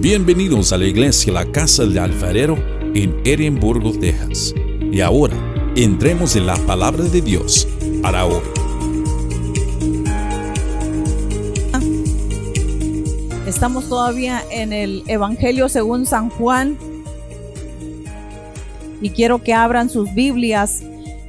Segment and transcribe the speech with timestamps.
[0.00, 2.58] Bienvenidos a la iglesia La Casa del Alfarero
[2.94, 4.54] en Edimburgo, Texas.
[4.92, 5.34] Y ahora,
[5.74, 7.66] entremos en la palabra de Dios
[8.02, 8.42] para hoy.
[13.46, 16.76] Estamos todavía en el Evangelio según San Juan.
[19.00, 20.82] Y quiero que abran sus Biblias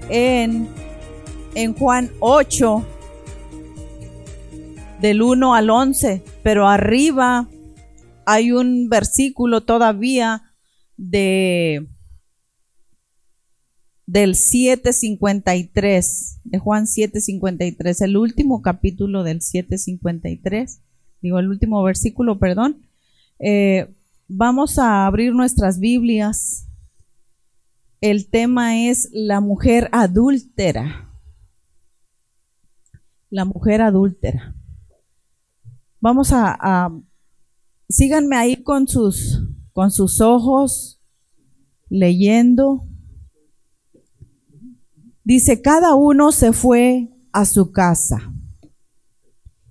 [0.10, 0.68] en,
[1.56, 2.86] en Juan 8,
[5.00, 6.22] del 1 al 11.
[6.44, 7.48] Pero arriba
[8.28, 10.44] hay un versículo todavía
[10.98, 11.88] de
[14.06, 20.80] del 753, de Juan 753, el último capítulo del 753,
[21.22, 22.82] digo el último versículo, perdón.
[23.40, 23.88] Eh,
[24.28, 26.66] vamos a abrir nuestras Biblias.
[28.02, 31.08] El tema es la mujer adúltera.
[33.30, 34.54] La mujer adúltera.
[36.02, 36.92] Vamos a, a
[37.90, 39.42] síganme ahí con sus,
[39.74, 41.00] con sus ojos,
[41.90, 42.84] leyendo.
[45.24, 48.32] Dice, cada uno se fue a su casa.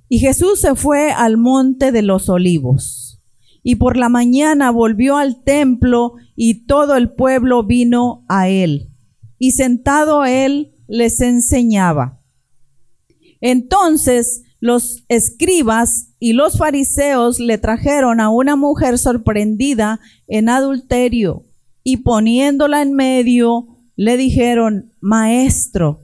[0.08, 3.20] Y Jesús se fue al monte de los olivos.
[3.62, 8.90] Y por la mañana volvió al templo y todo el pueblo vino a él.
[9.38, 12.20] Y sentado él les enseñaba.
[13.40, 21.44] Entonces los escribas y los fariseos le trajeron a una mujer sorprendida en adulterio
[21.84, 26.00] y poniéndola en medio, le dijeron, Maestro,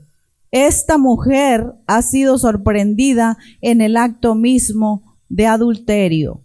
[0.51, 6.41] esta mujer ha sido sorprendida en el acto mismo de adulterio.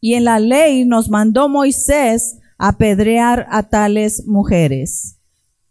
[0.00, 5.16] Y en la ley nos mandó Moisés apedrear a tales mujeres.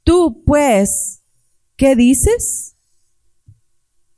[0.03, 1.21] Tú, pues,
[1.75, 2.74] ¿qué dices?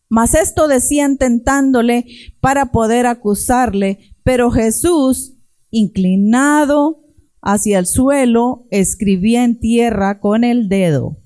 [0.10, 2.06] Mas esto decían tentándole
[2.40, 5.34] para poder acusarle, pero Jesús,
[5.70, 7.04] inclinado
[7.42, 11.18] hacia el suelo, escribía en tierra con el dedo.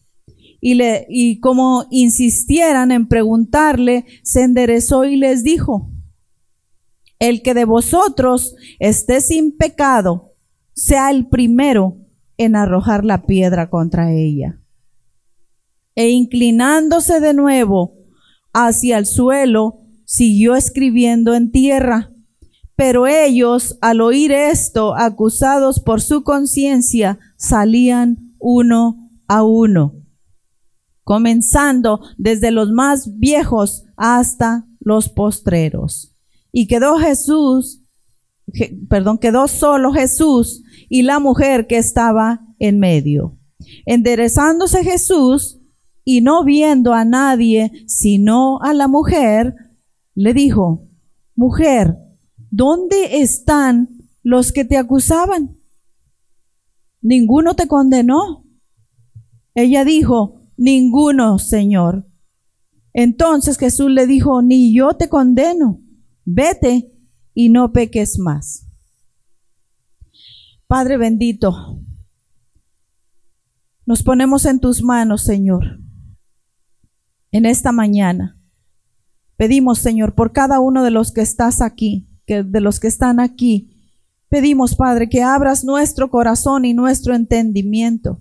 [0.60, 5.90] Y, le, y como insistieran en preguntarle, se enderezó y les dijo,
[7.20, 10.32] el que de vosotros esté sin pecado,
[10.74, 11.98] sea el primero
[12.38, 14.58] en arrojar la piedra contra ella.
[15.96, 17.94] E inclinándose de nuevo,
[18.54, 22.12] hacia el suelo, siguió escribiendo en tierra.
[22.76, 29.94] Pero ellos, al oír esto, acusados por su conciencia, salían uno a uno,
[31.04, 36.12] comenzando desde los más viejos hasta los postreros.
[36.52, 37.82] Y quedó Jesús,
[38.90, 43.38] perdón, quedó solo Jesús y la mujer que estaba en medio.
[43.86, 45.61] Enderezándose Jesús,
[46.18, 49.56] y no viendo a nadie sino a la mujer,
[50.14, 50.84] le dijo,
[51.38, 51.96] mujer,
[52.50, 53.88] ¿dónde están
[54.22, 55.56] los que te acusaban?
[57.02, 58.44] Ninguno te condenó.
[59.56, 62.06] Ella dijo, ninguno, Señor.
[62.94, 65.80] Entonces Jesús le dijo, ni yo te condeno,
[66.26, 66.92] vete
[67.34, 68.66] y no peques más.
[70.68, 71.80] Padre bendito,
[73.86, 75.81] nos ponemos en tus manos, Señor
[77.32, 78.38] en esta mañana.
[79.38, 83.20] Pedimos, Señor, por cada uno de los que estás aquí, que de los que están
[83.20, 83.70] aquí.
[84.30, 88.20] Pedimos, Padre, que abras nuestro corazón y nuestro entendimiento.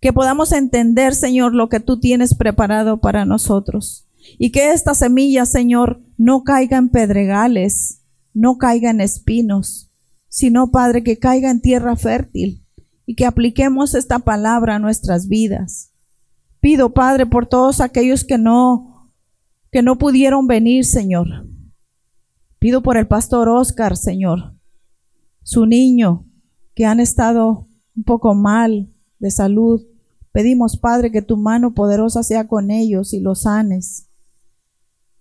[0.00, 4.06] Que podamos entender, Señor, lo que tú tienes preparado para nosotros.
[4.38, 8.00] Y que esta semilla, Señor, no caiga en pedregales,
[8.32, 9.90] no caiga en espinos,
[10.28, 12.64] sino, Padre, que caiga en tierra fértil
[13.04, 15.89] y que apliquemos esta palabra a nuestras vidas.
[16.60, 19.08] Pido, Padre, por todos aquellos que no,
[19.72, 21.46] que no pudieron venir, Señor.
[22.58, 24.52] Pido por el pastor Oscar, Señor,
[25.42, 26.26] su niño,
[26.74, 27.66] que han estado
[27.96, 28.88] un poco mal
[29.18, 29.82] de salud.
[30.32, 34.06] Pedimos, Padre, que tu mano poderosa sea con ellos y los sanes.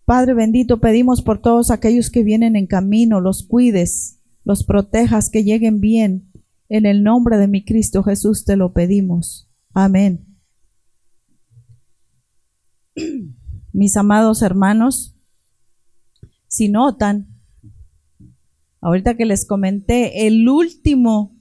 [0.03, 5.44] Padre bendito, pedimos por todos aquellos que vienen en camino, los cuides, los protejas, que
[5.44, 6.25] lleguen bien.
[6.68, 9.47] En el nombre de mi Cristo Jesús te lo pedimos.
[9.74, 10.29] Amén.
[13.74, 15.13] mis amados hermanos,
[16.48, 17.28] si notan,
[18.81, 21.31] ahorita que les comenté, el último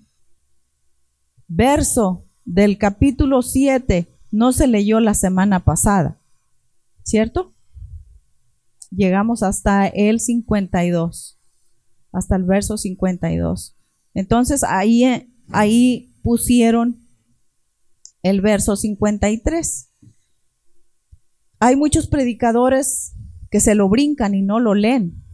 [1.48, 6.18] verso del capítulo 7 no se leyó la semana pasada,
[7.04, 7.52] ¿cierto?
[8.90, 11.38] Llegamos hasta el 52,
[12.12, 13.74] hasta el verso 52.
[14.14, 15.04] Entonces ahí,
[15.50, 16.98] ahí pusieron
[18.22, 19.87] el verso 53.
[21.60, 23.12] Hay muchos predicadores
[23.50, 25.24] que se lo brincan y no lo leen.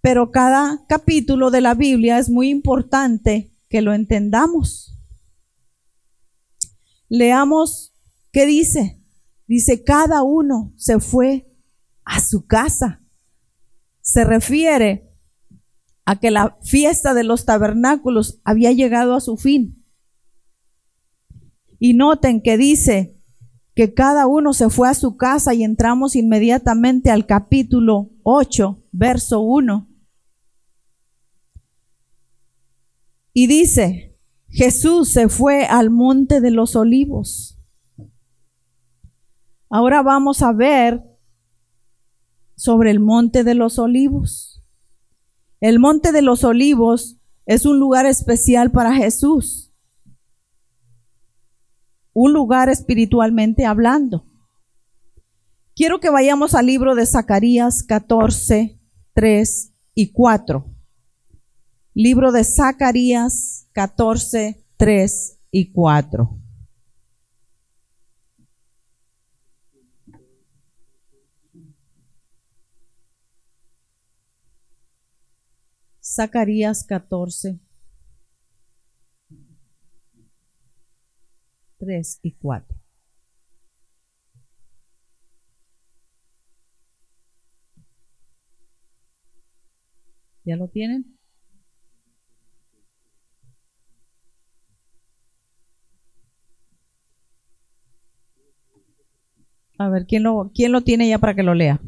[0.00, 4.94] Pero cada capítulo de la Biblia es muy importante que lo entendamos.
[7.08, 7.92] Leamos
[8.32, 8.98] qué dice.
[9.46, 11.46] Dice, cada uno se fue
[12.04, 13.00] a su casa.
[14.02, 15.10] Se refiere
[16.04, 19.82] a que la fiesta de los tabernáculos había llegado a su fin.
[21.78, 23.13] Y noten que dice
[23.74, 29.40] que cada uno se fue a su casa y entramos inmediatamente al capítulo 8, verso
[29.40, 29.88] 1.
[33.32, 34.14] Y dice,
[34.48, 37.56] Jesús se fue al monte de los olivos.
[39.68, 41.02] Ahora vamos a ver
[42.56, 44.60] sobre el monte de los olivos.
[45.60, 47.16] El monte de los olivos
[47.46, 49.63] es un lugar especial para Jesús.
[52.14, 54.24] Un lugar espiritualmente hablando.
[55.74, 58.78] Quiero que vayamos al libro de Zacarías 14,
[59.12, 60.64] 3 y 4.
[61.94, 66.38] Libro de Zacarías 14, 3 y 4.
[76.00, 77.58] Zacarías 14,
[81.84, 82.76] 3 y 4.
[90.44, 91.04] ¿Ya lo tienen?
[99.78, 101.80] A ver, ¿quién lo, ¿quién lo tiene ya para que lo lea?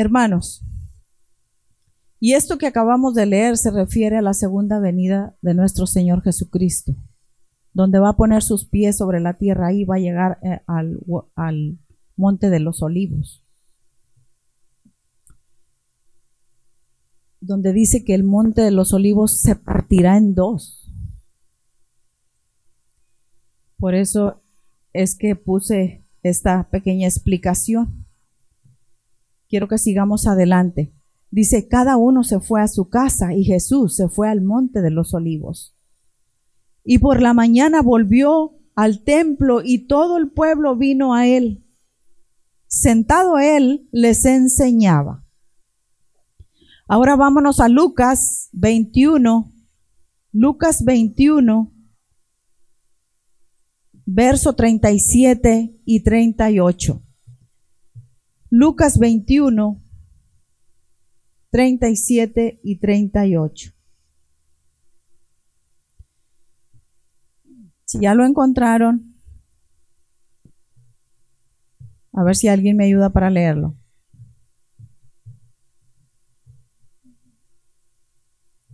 [0.00, 0.62] Hermanos,
[2.20, 6.22] y esto que acabamos de leer se refiere a la segunda venida de nuestro Señor
[6.22, 6.94] Jesucristo,
[7.74, 11.00] donde va a poner sus pies sobre la tierra y va a llegar eh, al,
[11.34, 11.76] al
[12.16, 13.42] monte de los olivos,
[17.42, 20.90] donde dice que el monte de los olivos se partirá en dos.
[23.78, 24.40] Por eso
[24.94, 28.06] es que puse esta pequeña explicación
[29.50, 30.92] quiero que sigamos adelante.
[31.30, 34.90] Dice, cada uno se fue a su casa y Jesús se fue al monte de
[34.90, 35.74] los olivos.
[36.84, 41.62] Y por la mañana volvió al templo y todo el pueblo vino a él.
[42.66, 45.24] Sentado él les enseñaba.
[46.88, 49.52] Ahora vámonos a Lucas 21,
[50.32, 51.70] Lucas 21,
[54.06, 57.02] verso 37 y 38.
[58.50, 59.80] Lucas 21,
[61.50, 63.72] 37 y 38.
[67.84, 69.14] Si ya lo encontraron,
[72.12, 73.74] a ver si alguien me ayuda para leerlo.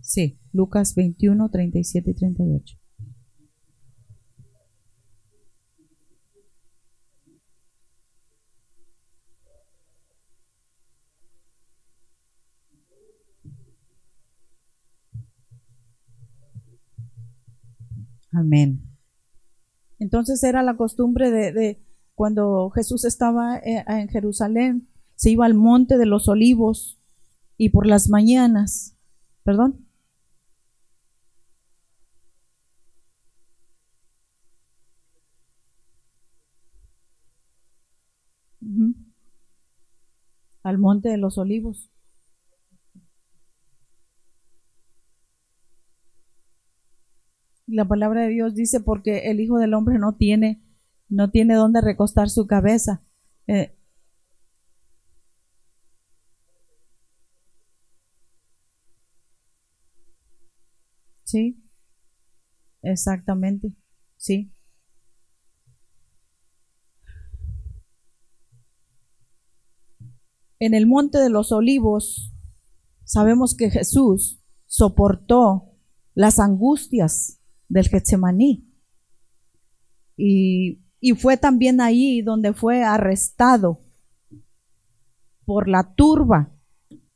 [0.01, 2.77] Sí, Lucas 21, 37 y 38.
[18.37, 18.79] Amén.
[19.97, 21.79] Entonces era la costumbre de,
[22.13, 26.99] cuando Jesús estaba eh, en Jerusalén, se iba al monte de los olivos
[27.57, 28.93] y por las mañanas,
[29.43, 29.83] perdón.
[40.61, 41.89] Al monte de los olivos.
[47.67, 50.61] La palabra de Dios dice porque el Hijo del Hombre no tiene,
[51.09, 53.01] no tiene dónde recostar su cabeza.
[53.45, 53.73] Eh,
[61.25, 61.61] sí,
[62.83, 63.73] exactamente,
[64.17, 64.49] sí.
[70.59, 72.31] En el monte de los olivos
[73.03, 75.73] sabemos que Jesús soportó
[76.15, 77.37] las angustias
[77.69, 78.63] del Getsemaní.
[80.15, 83.79] Y Y fue también ahí donde fue arrestado
[85.45, 86.49] por la turba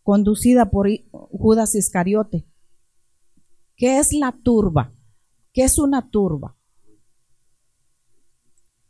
[0.03, 2.43] conducida por Judas Iscariote.
[3.75, 4.91] ¿Qué es la turba?
[5.53, 6.55] ¿Qué es una turba?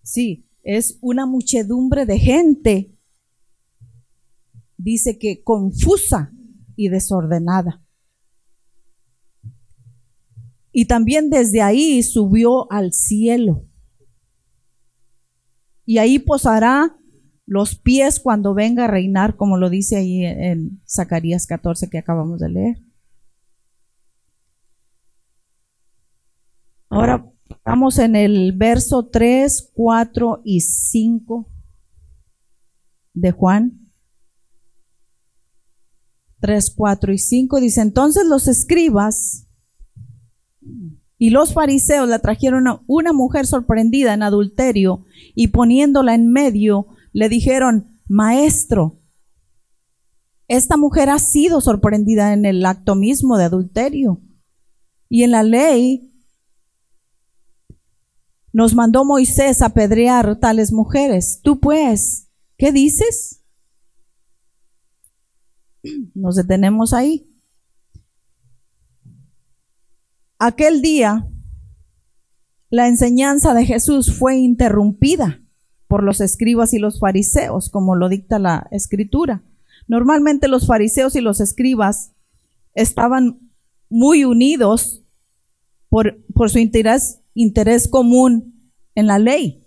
[0.03, 2.91] Sí, es una muchedumbre de gente,
[4.77, 6.31] dice que confusa
[6.75, 7.80] y desordenada.
[10.71, 13.63] Y también desde ahí subió al cielo.
[15.85, 16.95] Y ahí posará
[17.45, 22.39] los pies cuando venga a reinar, como lo dice ahí en Zacarías 14 que acabamos
[22.39, 22.77] de leer.
[26.89, 31.47] Ahora estamos en el verso 3, 4 y 5
[33.13, 33.91] de Juan.
[36.41, 39.45] 3, 4 y 5 dice, entonces los escribas
[41.17, 46.87] y los fariseos le trajeron a una mujer sorprendida en adulterio y poniéndola en medio,
[47.13, 48.97] le dijeron, maestro,
[50.47, 54.19] esta mujer ha sido sorprendida en el acto mismo de adulterio.
[55.09, 56.11] Y en la ley
[58.51, 61.39] nos mandó Moisés a apedrear tales mujeres.
[61.41, 62.27] Tú pues,
[62.57, 63.41] ¿qué dices?
[66.15, 67.30] Nos detenemos ahí.
[70.43, 71.27] Aquel día,
[72.71, 75.39] la enseñanza de Jesús fue interrumpida
[75.87, 79.43] por los escribas y los fariseos, como lo dicta la escritura.
[79.87, 82.09] Normalmente los fariseos y los escribas
[82.73, 83.51] estaban
[83.91, 85.03] muy unidos
[85.89, 86.17] por,
[86.47, 89.63] su interés común en la ley.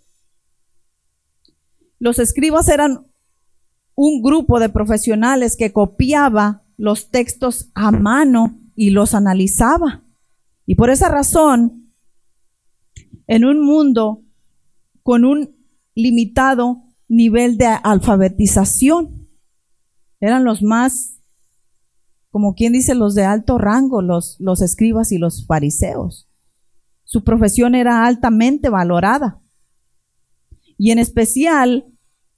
[2.01, 3.07] Los escribas eran
[3.95, 10.01] un grupo de profesionales que copiaba los textos a mano y los analizaba.
[10.67, 11.93] Y por esa razón,
[13.27, 14.23] en un mundo
[15.03, 15.55] con un
[15.95, 19.29] limitado nivel de alfabetización,
[20.21, 21.19] eran los más,
[22.31, 26.27] como quien dice, los de alto rango, los, los escribas y los fariseos.
[27.05, 29.41] Su profesión era altamente valorada.
[30.79, 31.85] Y en especial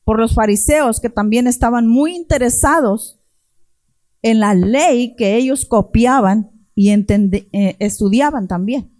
[0.05, 3.19] por los fariseos que también estaban muy interesados
[4.23, 8.93] en la ley que ellos copiaban y eh, estudiaban también.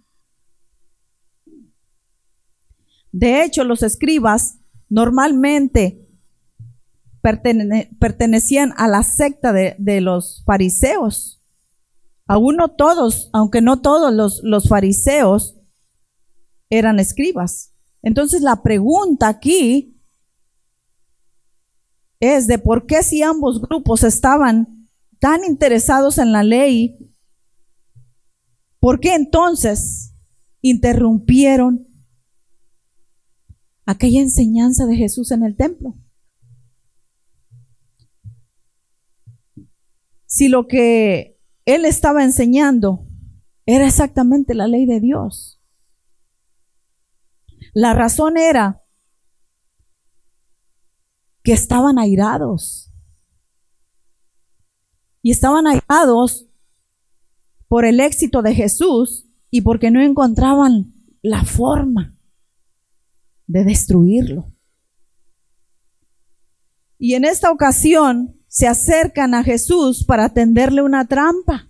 [3.13, 4.55] De hecho, los escribas
[4.89, 6.03] normalmente
[7.21, 11.39] pertenecían a la secta de, los fariseos.
[12.25, 15.55] Aún no todos, aunque no todos los, los fariseos
[16.69, 17.71] eran escribas.
[18.01, 19.95] Entonces la pregunta aquí
[22.19, 24.87] es de por qué si ambos grupos estaban
[25.19, 26.97] tan interesados en la ley
[28.87, 30.13] ¿Por qué entonces
[30.61, 31.85] interrumpieron
[33.85, 35.93] aquella enseñanza de Jesús en el templo?
[40.25, 43.05] Si lo que él estaba enseñando
[43.65, 45.59] era exactamente la ley de Dios.
[47.73, 48.83] La razón era
[51.43, 52.87] que estaban airados.
[55.21, 56.46] Y estaban airados
[57.67, 62.15] por el éxito de Jesús y porque no encontraban la forma
[63.47, 64.45] de destruirlo.
[66.99, 71.69] Y en esta ocasión se acercan a Jesús para tenderle una trampa.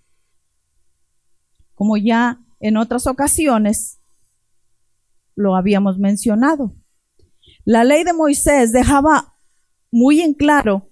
[1.75, 3.99] Como ya en otras ocasiones
[5.35, 6.73] lo habíamos mencionado.
[7.65, 9.33] La ley de Moisés dejaba
[9.91, 10.89] muy en claro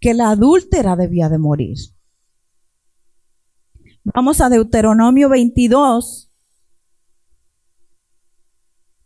[0.00, 1.76] que la adúltera debía de morir.
[4.06, 6.30] Vamos a Deuteronomio 22,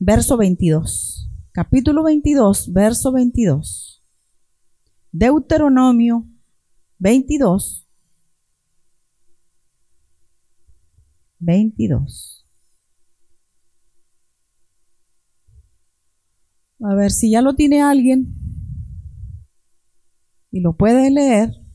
[0.01, 1.29] verso 22.
[1.53, 4.03] Capítulo 22, verso 22.
[5.13, 6.25] Deuteronomio
[6.99, 7.87] 22,
[11.39, 12.45] 22.
[16.81, 18.35] A ver si ya lo tiene alguien
[20.51, 21.68] y lo puede leer.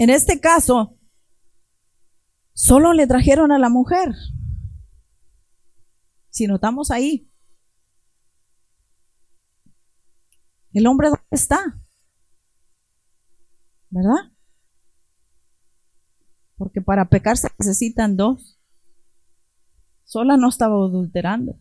[0.00, 0.96] En este caso,
[2.54, 4.14] solo le trajeron a la mujer.
[6.30, 7.28] Si notamos ahí,
[10.72, 11.76] el hombre dónde está,
[13.90, 14.32] ¿verdad?
[16.56, 18.56] Porque para pecar se necesitan dos.
[20.06, 21.58] Sola no estaba adulterando.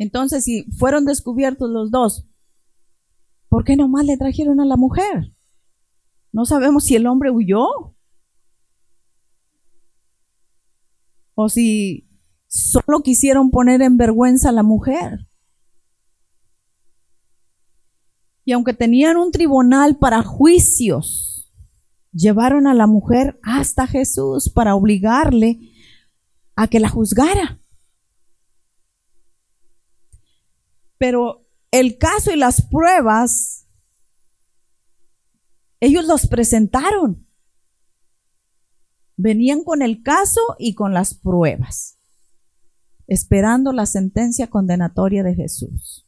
[0.00, 2.24] Entonces, si fueron descubiertos los dos,
[3.50, 5.30] ¿por qué nomás le trajeron a la mujer?
[6.32, 7.94] No sabemos si el hombre huyó
[11.34, 12.08] o si
[12.48, 15.28] solo quisieron poner en vergüenza a la mujer.
[18.46, 21.52] Y aunque tenían un tribunal para juicios,
[22.10, 25.60] llevaron a la mujer hasta Jesús para obligarle
[26.56, 27.59] a que la juzgara.
[31.00, 33.64] Pero el caso y las pruebas,
[35.80, 37.26] ellos los presentaron.
[39.16, 41.96] Venían con el caso y con las pruebas,
[43.06, 46.04] esperando la sentencia condenatoria de Jesús.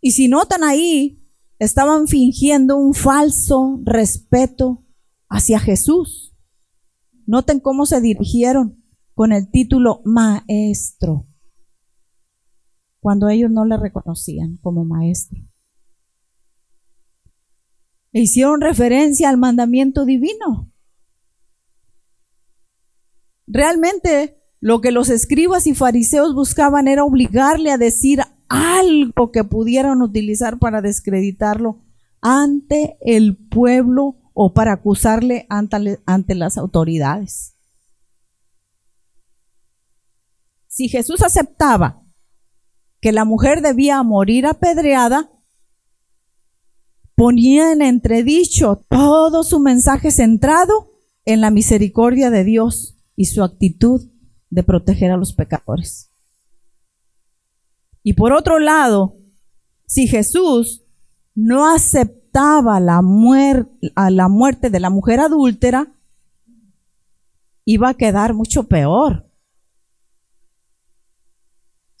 [0.00, 1.22] Y si notan ahí,
[1.58, 4.86] estaban fingiendo un falso respeto
[5.28, 6.32] hacia Jesús.
[7.26, 8.79] Noten cómo se dirigieron
[9.20, 11.26] con el título maestro,
[13.02, 15.38] cuando ellos no le reconocían como maestro.
[18.14, 20.72] E hicieron referencia al mandamiento divino.
[23.46, 30.00] Realmente lo que los escribas y fariseos buscaban era obligarle a decir algo que pudieran
[30.00, 31.82] utilizar para descreditarlo
[32.22, 37.59] ante el pueblo o para acusarle ante las autoridades.
[40.70, 42.00] Si Jesús aceptaba
[43.00, 45.28] que la mujer debía morir apedreada,
[47.16, 50.92] ponía en entredicho todo su mensaje centrado
[51.24, 54.08] en la misericordia de Dios y su actitud
[54.48, 56.08] de proteger a los pecadores.
[58.04, 59.16] Y por otro lado,
[59.86, 60.82] si Jesús
[61.34, 63.02] no aceptaba la,
[64.08, 65.92] la muerte de la mujer adúltera,
[67.64, 69.29] iba a quedar mucho peor.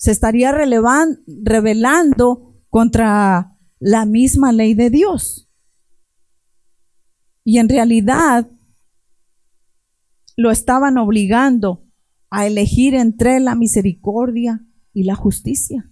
[0.00, 5.46] Se estaría rebelando contra la misma ley de Dios.
[7.44, 8.46] Y en realidad
[10.38, 11.82] lo estaban obligando
[12.30, 15.90] a elegir entre la misericordia y la justicia.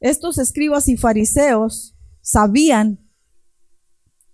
[0.00, 2.98] Estos escribas y fariseos sabían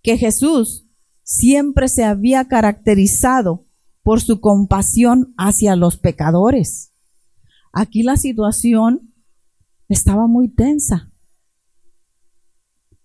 [0.04, 0.84] que Jesús
[1.24, 3.66] siempre se había caracterizado
[4.02, 6.92] por su compasión hacia los pecadores.
[7.72, 9.12] Aquí la situación
[9.88, 11.10] estaba muy tensa.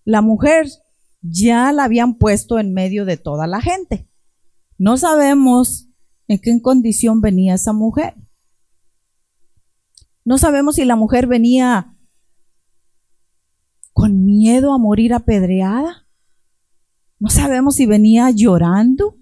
[0.04, 0.68] La mujer
[1.20, 4.08] ya la habían puesto en medio de toda la gente.
[4.78, 5.88] No sabemos
[6.28, 8.14] en qué condición venía esa mujer.
[10.24, 11.94] No sabemos si la mujer venía
[13.92, 16.06] con miedo a morir apedreada.
[17.18, 19.14] No sabemos si venía llorando.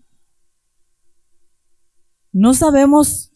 [2.35, 3.31] No sabemos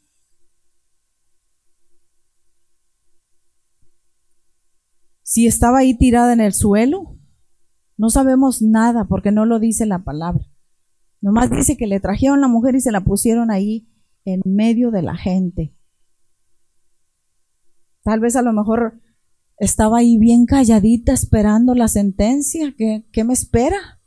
[5.22, 7.16] si estaba ahí tirada en el suelo.
[7.96, 10.44] No sabemos nada porque no lo dice la palabra.
[11.20, 13.86] Nomás dice que le trajeron la mujer y se la pusieron ahí
[14.24, 15.72] en medio de la gente.
[18.02, 18.94] Tal vez a lo mejor
[19.58, 22.74] estaba ahí bien calladita esperando la sentencia.
[22.76, 24.00] ¿Qué, qué me espera?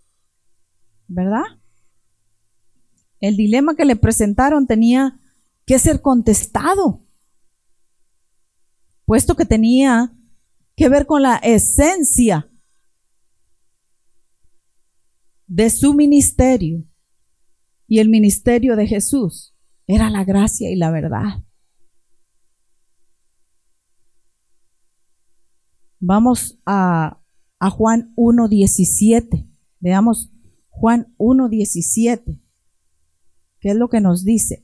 [1.08, 1.61] ¿Verdad?
[3.22, 5.20] El dilema que le presentaron tenía
[5.66, 7.06] que ser contestado,
[9.06, 10.12] puesto que tenía
[10.76, 12.50] que ver con la esencia
[15.48, 16.84] de su ministerio
[17.88, 19.54] y el ministerio de Jesús
[19.86, 21.44] era la gracia y la verdad.
[26.00, 27.20] Vamos a,
[27.60, 29.48] a Juan 1.17.
[29.80, 30.32] Veamos
[30.70, 32.40] Juan 1.17.
[33.62, 34.64] ¿Qué es lo que nos dice?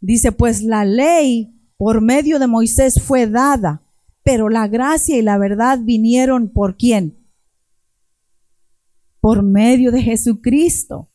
[0.00, 3.82] Dice, pues la ley por medio de Moisés fue dada,
[4.22, 7.18] pero la gracia y la verdad vinieron por quién?
[9.20, 11.08] Por medio de Jesucristo.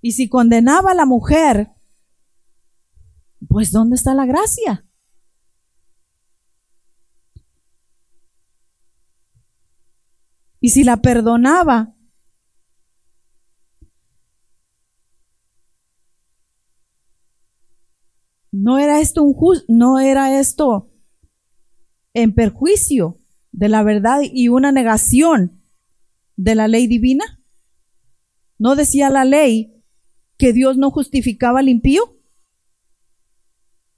[0.00, 1.74] Y si condenaba a la mujer
[3.48, 4.84] pues ¿dónde está la gracia?
[10.64, 11.94] Y si la perdonaba,
[18.50, 19.36] no era esto un
[19.68, 20.90] no era esto
[22.14, 23.18] en perjuicio
[23.52, 25.60] de la verdad y una negación
[26.38, 27.42] de la ley divina.
[28.58, 29.84] ¿No decía la ley
[30.38, 32.16] que Dios no justificaba al impío?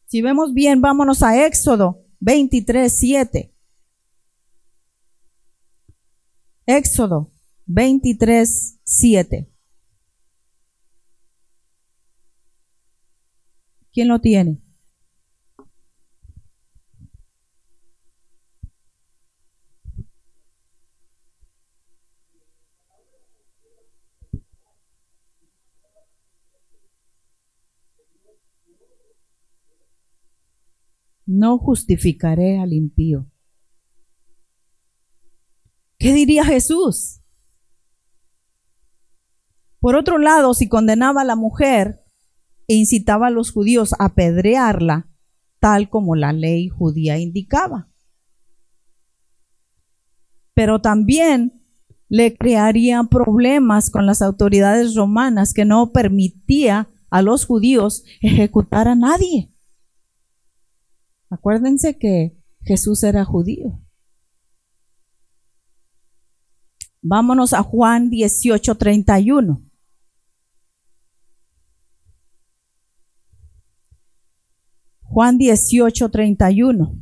[0.09, 3.56] Si vemos bien, vámonos a Éxodo 23, 7.
[6.69, 7.31] Éxodo
[7.67, 9.49] 23, 7.
[13.93, 14.59] ¿Quién lo tiene?
[31.27, 33.27] No justificaré al impío.
[36.07, 37.19] ¿Qué diría Jesús?
[39.81, 42.05] Por otro lado, si condenaba a la mujer
[42.69, 45.09] e incitaba a los judíos a apedrearla,
[45.59, 47.89] tal como la ley judía indicaba.
[50.55, 51.61] Pero también
[52.09, 58.95] le crearía problemas con las autoridades romanas que no permitía a los judíos ejecutar a
[58.95, 59.51] nadie.
[61.31, 63.81] Acuérdense que Jesús era judío.
[67.09, 69.63] Vámonos a Juan 18:31.
[75.05, 76.99] Juan 18:31.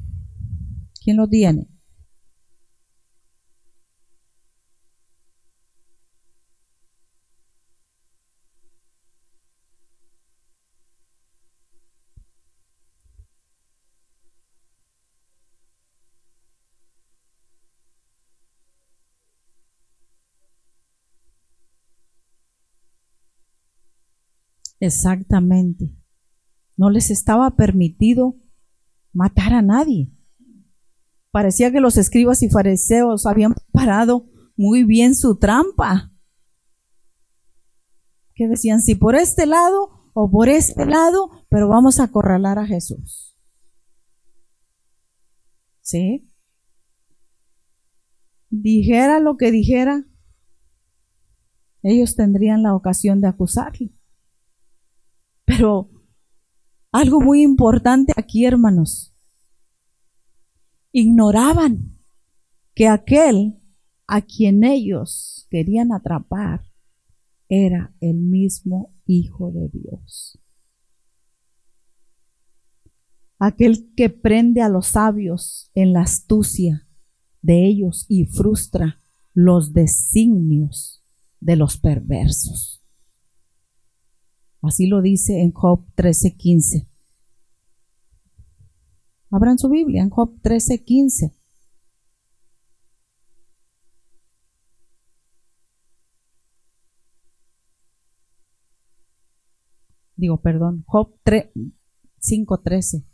[1.02, 1.73] ¿Quién lo tiene?
[24.84, 25.88] Exactamente.
[26.76, 28.34] No les estaba permitido
[29.14, 30.10] matar a nadie.
[31.30, 36.12] Parecía que los escribas y fariseos habían parado muy bien su trampa.
[38.34, 42.66] Que decían, si por este lado o por este lado, pero vamos a acorralar a
[42.66, 43.34] Jesús.
[45.80, 46.30] ¿Sí?
[48.50, 50.04] Dijera lo que dijera,
[51.82, 53.90] ellos tendrían la ocasión de acusarle.
[55.44, 55.90] Pero
[56.92, 59.12] algo muy importante aquí, hermanos.
[60.92, 61.98] Ignoraban
[62.74, 63.58] que aquel
[64.06, 66.64] a quien ellos querían atrapar
[67.48, 70.38] era el mismo Hijo de Dios.
[73.38, 76.86] Aquel que prende a los sabios en la astucia
[77.42, 79.00] de ellos y frustra
[79.34, 81.02] los designios
[81.40, 82.83] de los perversos.
[84.66, 86.86] Así lo dice en Job 13:15.
[89.30, 91.34] Abran su Biblia en Job 13:15.
[100.16, 103.04] Digo, perdón, Job 5:13.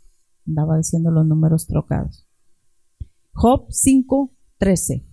[0.47, 2.25] Andaba diciendo los números trocados.
[3.33, 5.10] Job 5:13.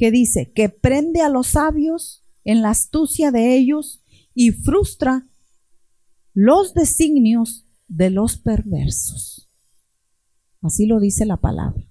[0.00, 5.28] Que dice que prende a los sabios en la astucia de ellos y frustra
[6.32, 9.50] los designios de los perversos.
[10.62, 11.84] Así lo dice la palabra.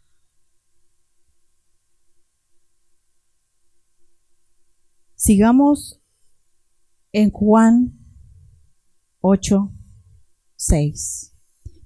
[5.15, 5.99] Sigamos
[7.11, 7.93] en Juan
[9.21, 9.71] 8,
[10.55, 11.31] 6.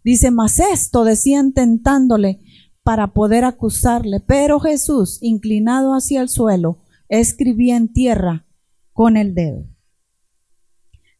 [0.06, 2.40] Dice, mas esto decían tentándole
[2.84, 8.46] para poder acusarle, pero Jesús, inclinado hacia el suelo, escribía en tierra
[8.92, 9.66] con el dedo.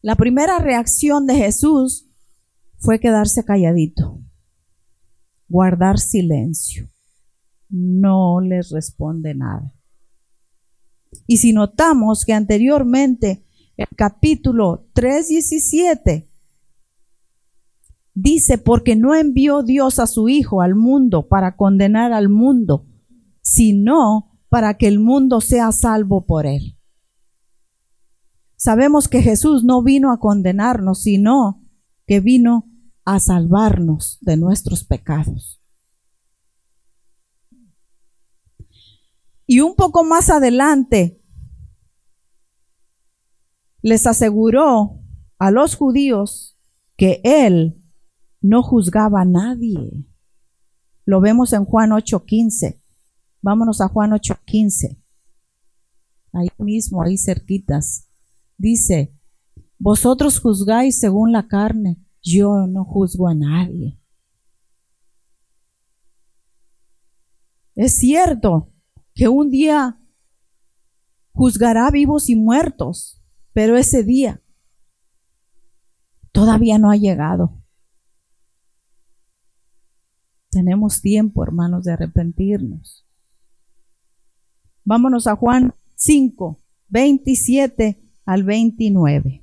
[0.02, 2.04] La primera reacción de Jesús
[2.78, 4.18] fue quedarse calladito,
[5.48, 6.88] guardar silencio.
[7.70, 9.72] No les responde nada.
[11.26, 13.42] Y si notamos que anteriormente
[13.76, 16.26] el capítulo 3.17
[18.14, 22.86] Dice, porque no envió Dios a su Hijo al mundo para condenar al mundo,
[23.42, 26.78] sino para que el mundo sea salvo por él.
[28.56, 31.60] Sabemos que Jesús no vino a condenarnos, sino
[32.06, 32.64] que vino
[33.04, 35.60] a salvarnos de nuestros pecados.
[39.46, 41.20] Y un poco más adelante
[43.82, 45.00] les aseguró
[45.38, 46.56] a los judíos
[46.96, 47.83] que Él
[48.44, 50.04] no juzgaba a nadie.
[51.06, 52.78] Lo vemos en Juan 8:15.
[53.40, 54.98] Vámonos a Juan 8:15.
[56.34, 58.04] Ahí mismo, ahí cerquitas.
[58.58, 59.10] Dice,
[59.78, 63.98] vosotros juzgáis según la carne, yo no juzgo a nadie.
[67.76, 68.68] Es cierto
[69.14, 69.96] que un día
[71.32, 73.18] juzgará vivos y muertos,
[73.54, 74.42] pero ese día
[76.32, 77.63] todavía no ha llegado.
[80.54, 83.04] Tenemos tiempo, hermanos, de arrepentirnos.
[84.84, 89.42] Vámonos a Juan 5, 27 al 29.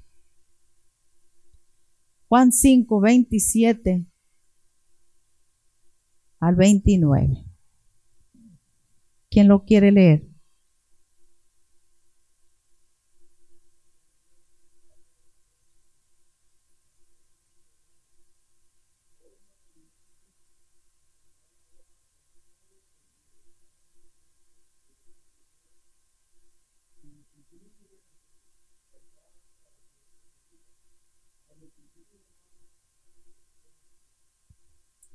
[2.30, 4.06] Juan 5, 27
[6.40, 7.44] al 29.
[9.30, 10.31] ¿Quién lo quiere leer?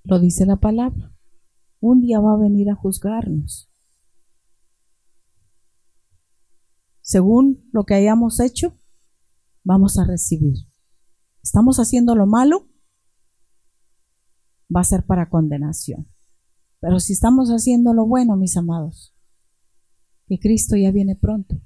[0.07, 1.11] Lo dice la palabra.
[1.81, 3.69] Un día va a venir a juzgarnos.
[7.03, 8.73] Según lo que hayamos hecho,
[9.65, 10.55] vamos a recibir.
[11.43, 12.69] ¿Estamos haciendo lo malo?
[14.75, 16.07] Va a ser para condenación.
[16.81, 19.13] Pero si estamos haciendo lo bueno, mis amados,
[20.29, 21.57] que Cristo ya viene pronto.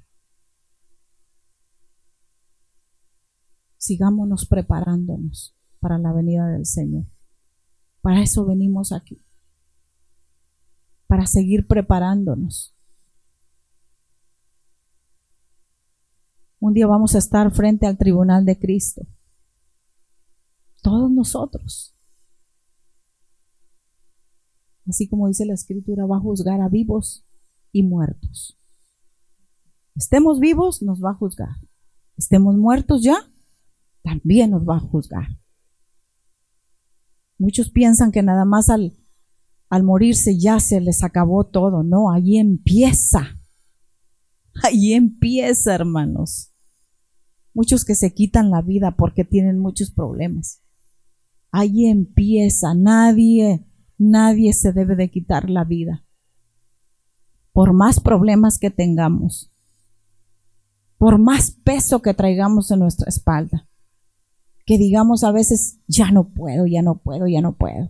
[3.77, 7.05] Sigámonos preparándonos para la venida del Señor.
[8.01, 9.21] Para eso venimos aquí.
[11.07, 12.73] Para seguir preparándonos.
[16.59, 19.01] Un día vamos a estar frente al tribunal de Cristo.
[20.81, 21.93] Todos nosotros.
[24.87, 27.23] Así como dice la escritura, va a juzgar a vivos
[27.71, 28.57] y muertos.
[29.95, 31.55] Estemos vivos, nos va a juzgar.
[32.17, 33.17] Estemos muertos ya,
[34.03, 35.27] también nos va a juzgar.
[37.41, 38.95] Muchos piensan que nada más al,
[39.67, 41.81] al morirse ya se les acabó todo.
[41.81, 43.41] No, ahí empieza.
[44.61, 46.51] Ahí empieza, hermanos.
[47.55, 50.61] Muchos que se quitan la vida porque tienen muchos problemas.
[51.51, 52.75] Ahí empieza.
[52.75, 53.65] Nadie,
[53.97, 56.05] nadie se debe de quitar la vida.
[57.53, 59.49] Por más problemas que tengamos.
[60.99, 63.67] Por más peso que traigamos en nuestra espalda
[64.65, 67.89] que digamos a veces, ya no puedo, ya no puedo, ya no puedo.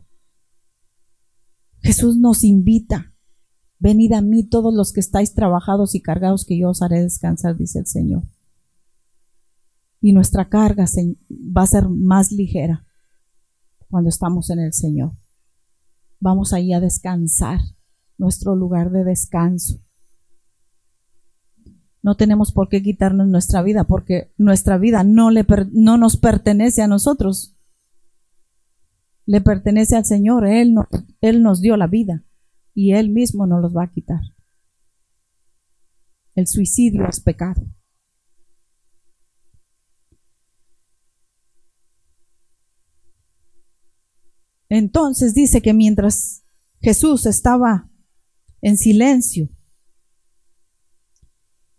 [1.82, 3.14] Jesús nos invita,
[3.80, 7.58] venid a mí todos los que estáis trabajados y cargados, que yo os haré descansar,
[7.58, 8.24] dice el Señor.
[10.02, 10.86] Y nuestra carga
[11.56, 12.86] va a ser más ligera
[13.90, 15.12] cuando estamos en el Señor.
[16.20, 17.60] Vamos ahí a descansar,
[18.18, 19.80] nuestro lugar de descanso
[22.04, 26.82] no tenemos por qué quitarnos nuestra vida, porque nuestra vida no, le no nos pertenece
[26.82, 27.56] a nosotros.
[29.28, 30.48] Le pertenece al Señor.
[30.48, 30.76] Él,
[31.22, 32.24] Él nos dio la vida
[32.74, 34.22] y Él mismo nos los va a quitar.
[36.34, 37.62] El suicidio es pecado.
[44.70, 46.44] Entonces dice que mientras
[46.82, 47.90] Jesús estaba
[48.62, 49.50] en silencio,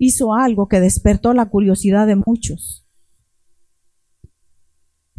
[0.04, 2.84] hizo algo que despertó la curiosidad de muchos.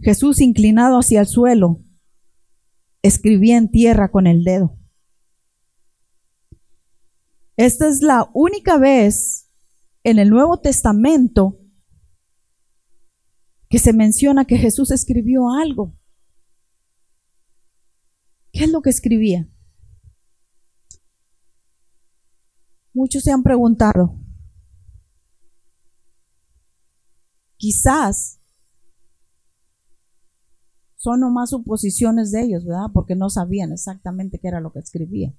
[0.01, 1.79] Jesús, inclinado hacia el suelo,
[3.01, 4.75] escribía en tierra con el dedo.
[7.55, 9.47] Esta es la única vez
[10.03, 11.57] en el Nuevo Testamento
[13.69, 15.93] que se menciona que Jesús escribió algo.
[18.51, 19.47] ¿Qué es lo que escribía?
[22.93, 24.19] Muchos se han preguntado,
[27.57, 28.39] Quizás
[30.97, 32.87] son nomás suposiciones de ellos, ¿verdad?
[32.93, 35.33] Porque no sabían exactamente qué era lo que escribía.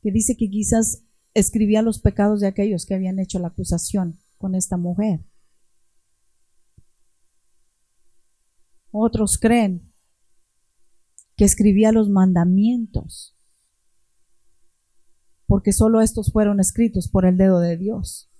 [0.00, 1.02] Que dice que quizás
[1.34, 5.20] escribía los pecados de aquellos que habían hecho la acusación con esta mujer.
[8.92, 9.92] Otros creen
[11.36, 13.34] que escribía los mandamientos,
[15.48, 18.30] porque solo estos fueron escritos por el dedo de Dios.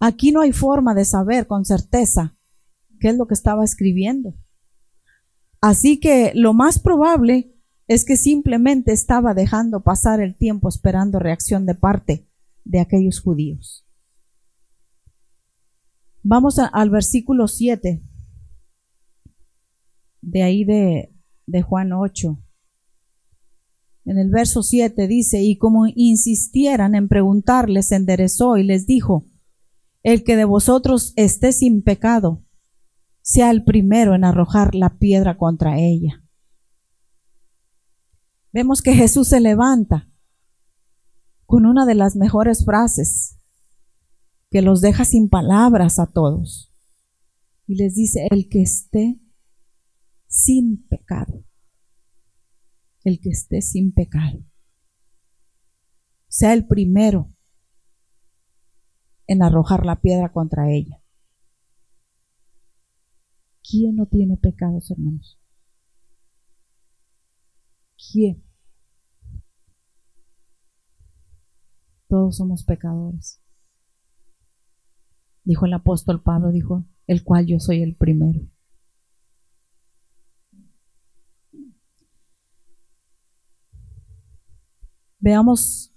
[0.00, 2.34] Aquí no hay forma de saber con certeza
[3.00, 4.34] qué es lo que estaba escribiendo.
[5.60, 7.52] Así que lo más probable
[7.88, 12.26] es que simplemente estaba dejando pasar el tiempo esperando reacción de parte
[12.64, 13.84] de aquellos judíos.
[16.22, 18.02] Vamos al versículo 7,
[20.20, 21.10] de ahí de,
[21.46, 22.36] de Juan 8.
[24.04, 29.24] En el verso 7 dice, y como insistieran en preguntarles, enderezó y les dijo,
[30.12, 32.42] el que de vosotros esté sin pecado,
[33.20, 36.22] sea el primero en arrojar la piedra contra ella.
[38.54, 40.08] Vemos que Jesús se levanta
[41.44, 43.36] con una de las mejores frases
[44.50, 46.72] que los deja sin palabras a todos.
[47.66, 49.20] Y les dice, el que esté
[50.26, 51.44] sin pecado.
[53.04, 54.38] El que esté sin pecado.
[56.30, 57.28] Sea el primero
[59.28, 60.98] en arrojar la piedra contra ella.
[63.62, 65.38] ¿Quién no tiene pecados, hermanos?
[68.10, 68.42] ¿Quién?
[72.08, 73.38] Todos somos pecadores.
[75.44, 78.40] Dijo el apóstol Pablo, dijo, el cual yo soy el primero.
[85.20, 85.90] Veamos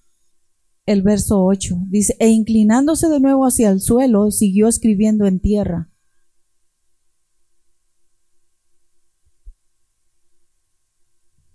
[0.91, 1.75] el verso 8.
[1.89, 5.89] Dice, e inclinándose de nuevo hacia el suelo, siguió escribiendo en tierra.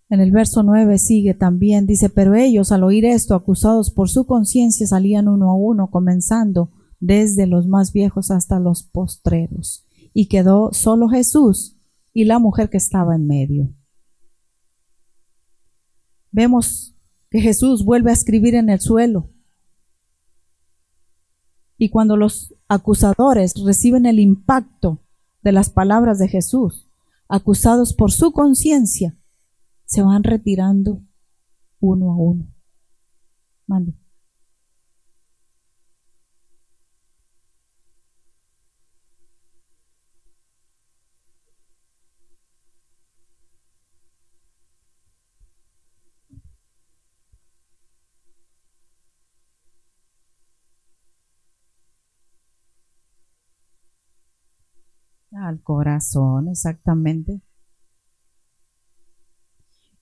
[0.09, 4.25] En el verso 9 sigue también, dice, pero ellos al oír esto, acusados por su
[4.25, 6.70] conciencia, salían uno a uno, comenzando
[7.01, 9.85] desde los más viejos hasta los postreros.
[10.14, 11.77] Y quedó solo Jesús
[12.12, 13.68] y la mujer que estaba en medio.
[16.31, 16.96] Vemos
[17.37, 19.29] que Jesús vuelve a escribir en el suelo.
[21.77, 25.01] Y cuando los acusadores reciben el impacto
[25.42, 26.87] de las palabras de Jesús,
[27.29, 29.14] acusados por su conciencia,
[29.85, 31.03] se van retirando
[31.79, 32.46] uno a uno.
[55.59, 57.40] Corazón, exactamente.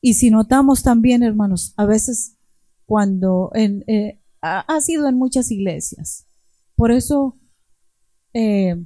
[0.00, 2.34] Y si notamos también, hermanos, a veces
[2.84, 6.26] cuando eh, ha, sido en muchas iglesias,
[6.76, 7.36] por eso
[8.34, 8.84] eh,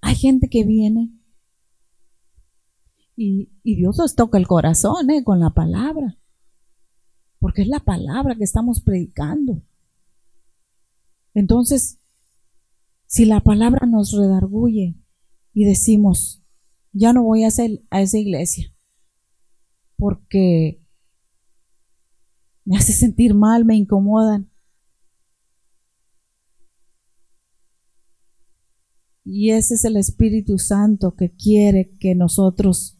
[0.00, 1.08] hay gente que viene
[3.16, 6.16] y, Dios nos toca el corazón eh, con la palabra,
[7.38, 9.62] porque es la palabra que estamos predicando.
[11.32, 11.98] Entonces,
[13.06, 14.94] si la palabra nos redarguye
[15.54, 16.42] y decimos,
[16.92, 18.72] ya no voy a, hacer, a esa iglesia,
[19.96, 20.80] porque
[22.64, 24.48] me hace sentir mal, me incomodan.
[29.24, 32.96] Y ese es el Espíritu Santo que quiere que nosotros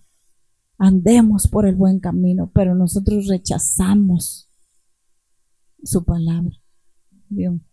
[0.78, 4.48] andemos por el buen camino, pero nosotros rechazamos
[5.82, 6.56] su palabra.
[7.28, 7.71] Dios.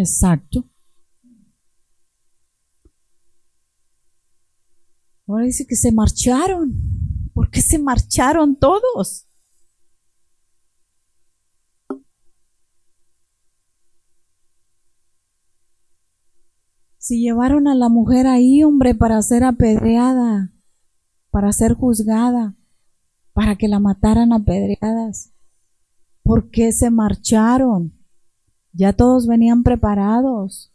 [0.00, 0.64] Exacto.
[5.28, 6.72] Ahora dice que se marcharon.
[7.34, 9.26] ¿Por qué se marcharon todos?
[16.98, 20.50] Si llevaron a la mujer ahí, hombre, para ser apedreada,
[21.30, 22.56] para ser juzgada,
[23.34, 25.30] para que la mataran apedreadas,
[26.22, 27.99] ¿por qué se marcharon?
[28.72, 30.70] Ya todos venían preparados.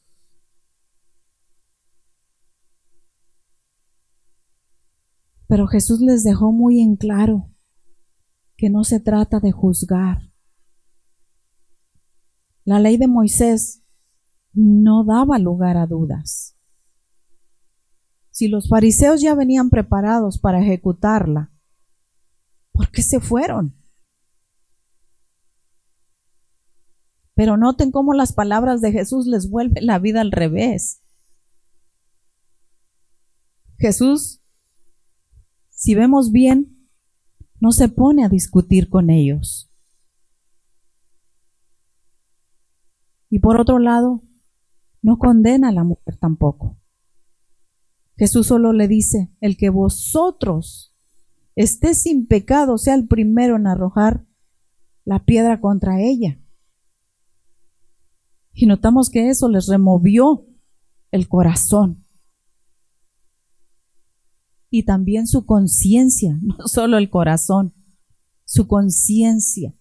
[5.47, 7.47] Pero Jesús les dejó muy en claro
[8.57, 10.21] que no se trata de juzgar.
[12.63, 13.81] La ley de Moisés
[14.53, 16.55] no daba lugar a dudas.
[18.31, 21.51] Si los fariseos ya venían preparados para ejecutarla,
[22.73, 23.73] ¿por qué se fueron?
[27.35, 31.01] Pero noten cómo las palabras de Jesús les vuelven la vida al revés.
[33.77, 34.39] Jesús,
[35.71, 36.87] si vemos bien,
[37.59, 39.69] no se pone a discutir con ellos.
[43.29, 44.21] Y por otro lado,
[45.01, 46.77] no condena a la mujer tampoco.
[48.17, 50.93] Jesús solo le dice, el que vosotros
[51.55, 54.23] esté sin pecado sea el primero en arrojar
[55.03, 56.37] la piedra contra ella.
[58.55, 60.45] Y notamos que eso les removió
[61.11, 62.05] el corazón.
[64.71, 67.73] Y también su conciencia, no solo el corazón,
[68.45, 69.73] su conciencia.